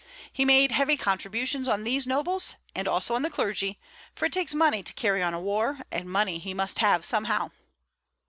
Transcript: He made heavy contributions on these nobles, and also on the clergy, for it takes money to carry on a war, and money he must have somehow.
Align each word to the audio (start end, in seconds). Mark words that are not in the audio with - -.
He 0.33 0.45
made 0.45 0.71
heavy 0.71 0.97
contributions 0.97 1.67
on 1.69 1.83
these 1.83 2.07
nobles, 2.07 2.55
and 2.73 2.87
also 2.87 3.13
on 3.13 3.21
the 3.21 3.29
clergy, 3.29 3.77
for 4.15 4.25
it 4.25 4.31
takes 4.33 4.55
money 4.55 4.81
to 4.81 4.93
carry 4.93 5.21
on 5.21 5.35
a 5.35 5.39
war, 5.39 5.81
and 5.91 6.09
money 6.09 6.39
he 6.39 6.55
must 6.55 6.79
have 6.79 7.05
somehow. 7.05 7.51